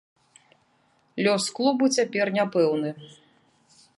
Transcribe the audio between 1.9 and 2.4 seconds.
цяпер